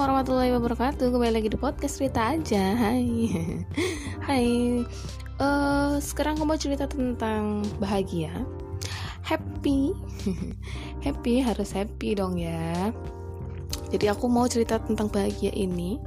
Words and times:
warahmatullahi 0.00 0.56
wabarakatuh. 0.56 1.12
Kembali 1.12 1.36
lagi 1.36 1.52
di 1.52 1.60
podcast 1.60 2.00
cerita 2.00 2.32
aja. 2.32 2.80
Hai. 2.80 3.28
Hai. 4.32 4.48
Uh, 5.36 6.00
Sekarang 6.00 6.40
aku 6.40 6.48
mau 6.48 6.56
cerita 6.56 6.88
tentang 6.88 7.60
bahagia. 7.76 8.32
Happy. 9.20 9.92
Happy 11.04 11.44
harus 11.44 11.76
happy 11.76 12.16
dong 12.16 12.40
ya. 12.40 12.88
Jadi 13.92 14.08
aku 14.08 14.32
mau 14.32 14.48
cerita 14.48 14.80
tentang 14.80 15.12
bahagia 15.12 15.52
ini. 15.52 16.00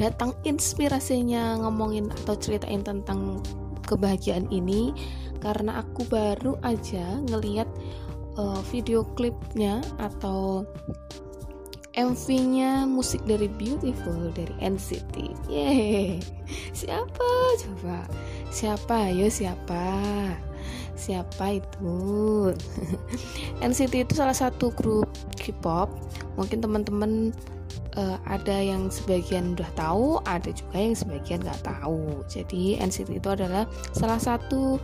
Datang 0.00 0.32
inspirasinya 0.48 1.60
ngomongin 1.60 2.08
atau 2.24 2.32
ceritain 2.32 2.80
tentang 2.80 3.44
kebahagiaan 3.84 4.48
ini. 4.48 4.96
Karena 5.44 5.84
aku 5.84 6.08
baru 6.08 6.56
aja 6.64 7.20
ngeliat 7.28 7.68
uh, 8.40 8.64
video 8.72 9.04
klipnya 9.12 9.84
atau 10.00 10.64
MV-nya 11.98 12.86
musik 12.86 13.18
dari 13.26 13.50
Beautiful 13.58 14.30
dari 14.30 14.54
NCT. 14.62 15.34
Yeay. 15.50 16.22
Siapa 16.70 17.26
coba? 17.58 18.06
Siapa? 18.54 19.10
Ayo 19.10 19.26
siapa? 19.26 19.82
Siapa 20.94 21.58
itu? 21.58 21.98
NCT 23.66 24.06
itu 24.06 24.14
salah 24.14 24.38
satu 24.38 24.70
grup 24.78 25.10
K-pop. 25.34 25.90
Mungkin 26.38 26.62
teman-teman 26.62 27.34
uh, 27.98 28.22
ada 28.30 28.54
yang 28.54 28.94
sebagian 28.94 29.58
udah 29.58 29.70
tahu, 29.74 30.22
ada 30.22 30.54
juga 30.54 30.78
yang 30.78 30.94
sebagian 30.94 31.42
nggak 31.42 31.66
tahu. 31.66 32.22
Jadi 32.30 32.78
NCT 32.78 33.18
itu 33.18 33.28
adalah 33.34 33.66
salah 33.90 34.22
satu 34.22 34.78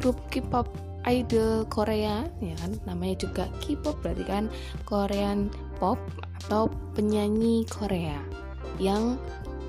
grup 0.00 0.16
K-pop 0.32 0.93
idol 1.04 1.68
Korea 1.68 2.24
ya 2.40 2.54
kan 2.60 2.76
namanya 2.88 3.24
juga 3.28 3.44
K-pop 3.60 4.00
berarti 4.00 4.24
kan 4.24 4.44
Korean 4.88 5.52
pop 5.76 6.00
atau 6.44 6.68
penyanyi 6.96 7.64
Korea 7.68 8.20
yang 8.80 9.16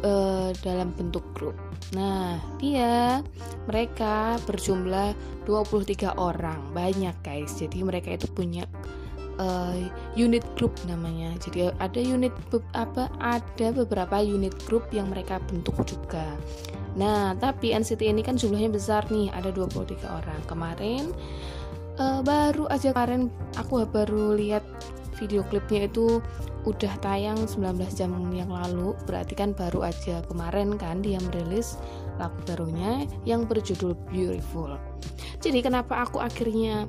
uh, 0.05 0.49
dalam 0.65 0.91
bentuk 0.93 1.23
grup. 1.37 1.57
Nah, 1.93 2.41
dia 2.57 3.21
mereka 3.69 4.41
berjumlah 4.49 5.13
23 5.45 6.17
orang, 6.17 6.73
banyak 6.73 7.13
guys. 7.21 7.53
Jadi 7.61 7.85
mereka 7.85 8.17
itu 8.17 8.25
punya 8.33 8.65
uh, 9.37 9.77
unit 10.17 10.43
grup 10.57 10.73
namanya. 10.89 11.33
Jadi 11.41 11.69
ada 11.77 12.01
unit 12.01 12.33
apa 12.73 13.09
ada 13.21 13.67
beberapa 13.73 14.21
unit 14.21 14.53
grup 14.65 14.89
yang 14.89 15.09
mereka 15.13 15.37
bentuk 15.45 15.77
juga. 15.85 16.25
Nah, 16.95 17.35
tapi 17.35 17.75
NCT 17.75 18.07
ini 18.07 18.23
kan 18.23 18.39
jumlahnya 18.39 18.71
besar 18.71 19.03
nih, 19.11 19.27
ada 19.35 19.51
23 19.51 19.99
orang. 20.07 20.39
Kemarin 20.47 21.11
uh, 21.99 22.23
baru 22.23 22.67
aja 22.71 22.95
kemarin 22.95 23.27
aku 23.59 23.83
baru 23.87 24.35
lihat 24.35 24.63
video 25.15 25.47
klipnya 25.47 25.87
itu 25.87 26.19
udah 26.67 26.93
tayang 26.99 27.39
19 27.47 27.79
jam 27.95 28.11
yang 28.31 28.51
lalu. 28.51 28.95
Berarti 29.07 29.35
kan 29.35 29.51
baru 29.51 29.87
aja 29.87 30.23
kemarin 30.27 30.75
kan 30.75 31.03
dia 31.03 31.19
merilis 31.23 31.79
lagu 32.15 32.35
barunya 32.47 33.07
yang 33.27 33.43
berjudul 33.43 33.95
Beautiful. 34.11 34.79
Jadi 35.43 35.59
kenapa 35.61 36.07
aku 36.07 36.23
akhirnya 36.23 36.87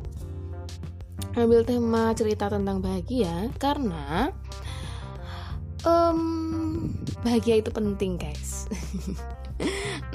ambil 1.37 1.67
tema 1.67 2.15
cerita 2.17 2.49
tentang 2.49 2.81
bahagia? 2.81 3.53
Karena 3.61 4.33
um, 5.87 6.91
bahagia 7.23 7.63
itu 7.63 7.71
penting 7.71 8.19
guys 8.19 8.67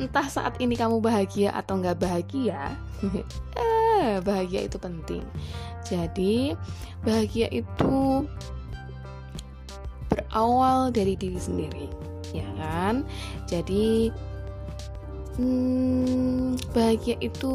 entah 0.01 0.27
saat 0.29 0.57
ini 0.61 0.77
kamu 0.77 1.01
bahagia 1.01 1.53
atau 1.53 1.77
nggak 1.81 1.97
bahagia 1.97 2.77
eh, 3.57 4.21
bahagia 4.21 4.65
itu 4.65 4.77
penting. 4.77 5.25
Jadi 5.85 6.53
bahagia 7.01 7.49
itu 7.49 8.25
berawal 10.11 10.93
dari 10.93 11.17
diri 11.17 11.39
sendiri 11.39 11.87
ya 12.31 12.47
kan? 12.55 13.03
Jadi 13.49 14.13
hmm, 15.37 16.61
bahagia 16.71 17.17
itu 17.19 17.53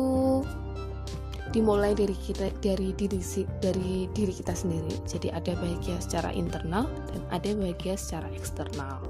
dimulai 1.55 1.95
dari 1.95 2.15
kita 2.15 2.51
dari 2.63 2.91
diri 2.95 3.21
dari 3.63 4.11
diri 4.11 4.33
kita 4.35 4.55
sendiri. 4.55 4.95
Jadi 5.07 5.31
ada 5.31 5.53
bahagia 5.59 5.99
secara 6.03 6.31
internal 6.35 6.91
dan 7.11 7.23
ada 7.31 7.51
bahagia 7.55 7.95
secara 7.99 8.29
eksternal 8.35 9.03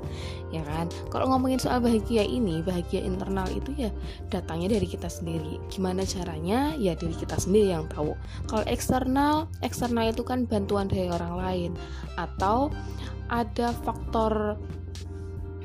ya 0.54 0.62
kan? 0.66 0.86
Kalau 1.10 1.28
ngomongin 1.30 1.58
soal 1.58 1.82
bahagia 1.82 2.22
ini 2.22 2.62
bahagia 2.62 3.02
internal 3.02 3.46
itu 3.50 3.74
ya 3.74 3.90
datangnya 4.30 4.78
dari 4.78 4.86
kita 4.86 5.10
sendiri. 5.10 5.58
Gimana 5.70 6.06
caranya? 6.06 6.74
Ya 6.78 6.94
diri 6.94 7.14
kita 7.14 7.38
sendiri 7.38 7.74
yang 7.74 7.86
tahu. 7.90 8.14
Kalau 8.46 8.64
eksternal 8.66 9.50
eksternal 9.60 10.10
itu 10.10 10.22
kan 10.22 10.46
bantuan 10.46 10.86
dari 10.86 11.10
orang 11.10 11.34
lain. 11.36 11.70
Atau 12.16 12.70
ada 13.26 13.74
faktor 13.82 14.54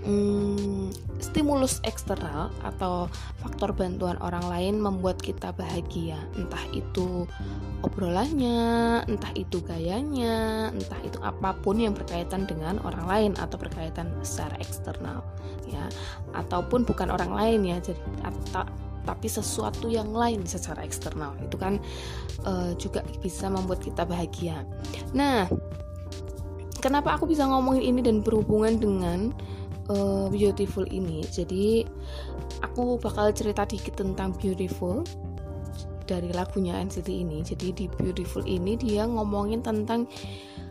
hmm, 0.01 0.89
stimulus 1.51 1.83
eksternal 1.83 2.47
atau 2.63 3.11
faktor 3.43 3.75
bantuan 3.75 4.15
orang 4.23 4.47
lain 4.47 4.79
membuat 4.79 5.19
kita 5.19 5.51
bahagia. 5.51 6.15
Entah 6.39 6.63
itu 6.71 7.27
obrolannya 7.83 9.03
entah 9.03 9.35
itu 9.35 9.59
gayanya 9.59 10.71
entah 10.71 10.95
itu 11.03 11.19
apa 11.19 11.51
pun 11.59 11.75
yang 11.75 11.91
berkaitan 11.91 12.47
dengan 12.47 12.79
orang 12.87 13.03
lain 13.03 13.31
atau 13.35 13.59
berkaitan 13.59 14.15
secara 14.23 14.55
eksternal 14.63 15.27
ya. 15.67 15.91
Ataupun 16.31 16.87
bukan 16.87 17.11
orang 17.11 17.35
lain 17.35 17.67
ya. 17.67 17.83
Jadi 17.83 17.99
atau 18.23 18.63
tapi 19.03 19.27
sesuatu 19.27 19.91
yang 19.91 20.15
lain 20.15 20.47
secara 20.47 20.87
eksternal. 20.87 21.35
Itu 21.43 21.59
kan 21.59 21.83
uh, 22.47 22.71
juga 22.79 23.03
bisa 23.19 23.51
membuat 23.51 23.83
kita 23.83 24.07
bahagia. 24.07 24.63
Nah, 25.11 25.51
kenapa 26.79 27.19
aku 27.19 27.27
bisa 27.27 27.43
ngomongin 27.43 27.91
ini 27.91 27.99
dan 27.99 28.23
berhubungan 28.23 28.79
dengan 28.79 29.35
uh, 29.91 30.25
Beautiful 30.31 30.87
ini. 30.87 31.21
Jadi 31.27 31.83
aku 32.63 32.95
bakal 32.97 33.35
cerita 33.35 33.67
dikit 33.67 33.99
tentang 33.99 34.31
Beautiful 34.39 35.03
dari 36.07 36.31
lagunya 36.31 36.79
NCT 36.79 37.09
ini. 37.11 37.43
Jadi 37.43 37.75
di 37.75 37.85
Beautiful 37.91 38.47
ini 38.47 38.79
dia 38.79 39.03
ngomongin 39.03 39.59
tentang 39.59 40.07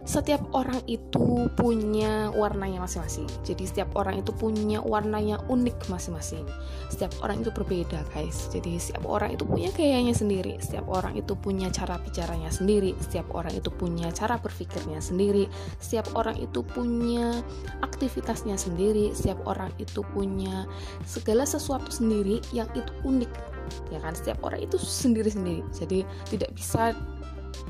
setiap 0.09 0.41
orang 0.56 0.81
itu 0.88 1.49
punya 1.61 2.33
warnanya 2.33 2.81
masing-masing. 2.81 3.28
Jadi 3.44 3.69
setiap 3.69 3.93
orang 4.00 4.25
itu 4.25 4.33
punya 4.33 4.81
warnanya 4.81 5.37
unik 5.53 5.93
masing-masing. 5.93 6.49
Setiap 6.88 7.12
orang 7.21 7.44
itu 7.44 7.53
berbeda, 7.53 8.00
guys. 8.16 8.49
Jadi 8.49 8.81
setiap 8.81 9.05
orang 9.05 9.37
itu 9.37 9.44
punya 9.44 9.69
gayanya 9.77 10.16
sendiri. 10.16 10.56
Setiap 10.56 10.89
orang 10.89 11.21
itu 11.21 11.37
punya 11.37 11.69
cara 11.69 12.00
bicaranya 12.00 12.49
sendiri. 12.49 12.97
Setiap 12.97 13.28
orang 13.37 13.53
itu 13.53 13.69
punya 13.69 14.09
cara 14.16 14.41
berpikirnya 14.41 15.05
sendiri. 15.05 15.44
Setiap 15.78 16.09
orang 16.16 16.41
itu 16.41 16.65
punya 16.65 17.44
aktivitasnya 17.84 18.56
sendiri. 18.56 19.12
Setiap 19.12 19.44
orang 19.44 19.69
itu 19.77 20.00
punya 20.16 20.65
segala 21.05 21.44
sesuatu 21.44 21.93
sendiri 21.93 22.41
yang 22.56 22.69
itu 22.72 22.91
unik. 23.05 23.33
Ya 23.93 24.00
kan? 24.00 24.16
Setiap 24.16 24.41
orang 24.43 24.65
itu 24.65 24.81
sendiri-sendiri. 24.81 25.62
Jadi 25.77 26.03
tidak 26.33 26.50
bisa 26.56 26.97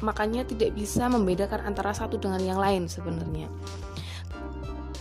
makanya 0.00 0.44
tidak 0.44 0.76
bisa 0.76 1.08
membedakan 1.08 1.64
antara 1.64 1.92
satu 1.96 2.16
dengan 2.20 2.40
yang 2.40 2.60
lain 2.60 2.88
sebenarnya 2.88 3.48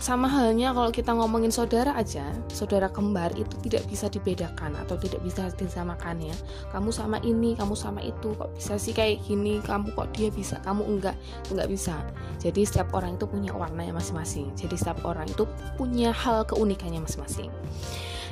sama 0.00 0.32
halnya 0.32 0.72
kalau 0.72 0.88
kita 0.88 1.12
ngomongin 1.12 1.52
saudara 1.52 1.92
aja, 1.92 2.24
saudara 2.48 2.88
kembar 2.88 3.36
itu 3.36 3.52
tidak 3.60 3.84
bisa 3.84 4.08
dibedakan 4.08 4.72
atau 4.80 4.96
tidak 4.96 5.20
bisa 5.20 5.52
disamakan 5.60 6.24
ya. 6.24 6.32
Kamu 6.72 6.88
sama 6.88 7.20
ini, 7.20 7.52
kamu 7.52 7.76
sama 7.76 8.00
itu, 8.00 8.32
kok 8.32 8.48
bisa 8.56 8.80
sih 8.80 8.96
kayak 8.96 9.20
gini, 9.28 9.60
kamu 9.60 9.92
kok 9.92 10.08
dia 10.16 10.32
bisa, 10.32 10.56
kamu 10.64 10.88
enggak, 10.88 11.12
enggak 11.52 11.68
bisa. 11.68 12.00
Jadi 12.40 12.64
setiap 12.64 12.96
orang 12.96 13.20
itu 13.20 13.28
punya 13.28 13.52
warnanya 13.52 13.92
masing-masing. 13.92 14.48
Jadi 14.56 14.72
setiap 14.80 15.04
orang 15.04 15.28
itu 15.28 15.44
punya 15.76 16.16
hal 16.16 16.48
keunikannya 16.48 17.04
masing-masing. 17.04 17.52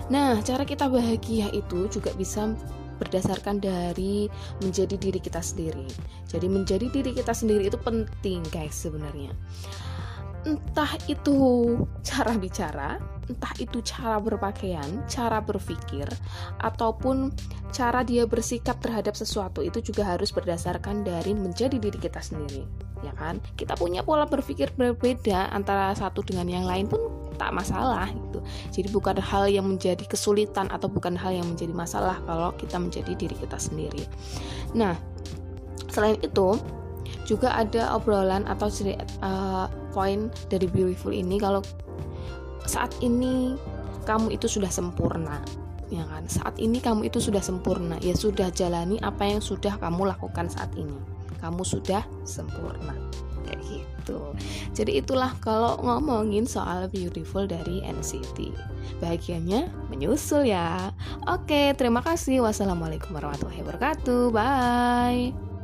Nah, 0.08 0.40
cara 0.40 0.64
kita 0.64 0.88
bahagia 0.88 1.52
itu 1.52 1.84
juga 1.92 2.16
bisa 2.16 2.48
berdasarkan 2.98 3.62
dari 3.62 4.26
menjadi 4.60 4.98
diri 4.98 5.22
kita 5.22 5.40
sendiri. 5.40 5.86
Jadi 6.26 6.46
menjadi 6.50 6.86
diri 6.90 7.14
kita 7.14 7.32
sendiri 7.32 7.70
itu 7.70 7.78
penting 7.80 8.42
guys 8.50 8.74
sebenarnya. 8.74 9.32
Entah 10.46 10.94
itu 11.10 11.36
cara 12.06 12.32
bicara, 12.38 13.02
entah 13.26 13.52
itu 13.58 13.82
cara 13.82 14.22
berpakaian, 14.22 15.02
cara 15.10 15.42
berpikir, 15.42 16.06
ataupun 16.62 17.34
cara 17.74 18.06
dia 18.06 18.24
bersikap 18.24 18.78
terhadap 18.78 19.18
sesuatu 19.18 19.60
itu 19.60 19.82
juga 19.82 20.14
harus 20.14 20.30
berdasarkan 20.30 21.02
dari 21.02 21.34
menjadi 21.34 21.76
diri 21.76 21.98
kita 21.98 22.22
sendiri. 22.22 22.64
Ya 23.02 23.10
kan? 23.18 23.42
Kita 23.58 23.74
punya 23.74 24.06
pola 24.06 24.26
berpikir 24.30 24.74
berbeda 24.78 25.50
antara 25.50 25.90
satu 25.94 26.22
dengan 26.22 26.46
yang 26.46 26.64
lain 26.66 26.86
pun 26.86 27.17
tak 27.38 27.54
masalah 27.54 28.10
gitu. 28.10 28.42
Jadi 28.74 28.88
bukan 28.90 29.16
hal 29.22 29.46
yang 29.48 29.64
menjadi 29.64 30.02
kesulitan 30.04 30.68
atau 30.68 30.90
bukan 30.90 31.14
hal 31.14 31.32
yang 31.32 31.46
menjadi 31.46 31.72
masalah 31.72 32.18
kalau 32.26 32.50
kita 32.58 32.76
menjadi 32.76 33.14
diri 33.14 33.36
kita 33.38 33.56
sendiri. 33.56 34.04
Nah, 34.74 34.98
selain 35.88 36.18
itu 36.20 36.58
juga 37.24 37.54
ada 37.56 37.94
obrolan 37.96 38.44
atau 38.48 38.68
uh, 39.22 39.66
poin 39.94 40.28
dari 40.52 40.66
beautiful 40.68 41.12
ini 41.12 41.40
kalau 41.40 41.64
saat 42.68 42.92
ini 43.00 43.56
kamu 44.04 44.36
itu 44.36 44.48
sudah 44.48 44.68
sempurna 44.68 45.40
ya 45.88 46.04
kan 46.04 46.24
saat 46.28 46.56
ini 46.60 46.80
kamu 46.80 47.08
itu 47.08 47.16
sudah 47.20 47.40
sempurna 47.40 47.96
ya 48.04 48.12
sudah 48.12 48.52
jalani 48.52 49.00
apa 49.00 49.24
yang 49.24 49.40
sudah 49.40 49.76
kamu 49.80 50.12
lakukan 50.12 50.48
saat 50.48 50.68
ini 50.76 50.96
kamu 51.40 51.64
sudah 51.64 52.04
sempurna 52.28 52.92
kayak 53.48 53.62
gitu. 53.64 54.36
Jadi 54.76 55.00
itulah 55.00 55.32
kalau 55.40 55.80
ngomongin 55.80 56.44
soal 56.44 56.86
beautiful 56.92 57.48
dari 57.48 57.80
NCT 57.80 58.52
bahagianya 59.00 59.72
menyusul 59.88 60.44
ya. 60.44 60.92
Oke 61.24 61.72
terima 61.74 62.04
kasih. 62.04 62.44
Wassalamualaikum 62.44 63.16
warahmatullahi 63.16 63.64
wabarakatuh. 63.64 64.22
Bye 64.30 65.57